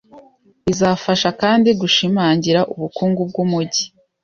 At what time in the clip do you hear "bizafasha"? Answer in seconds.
0.65-1.29